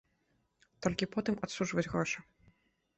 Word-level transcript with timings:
Толькі 0.87 1.09
потым 1.17 1.35
адсуджваць 1.47 1.87
грошы. 1.93 2.19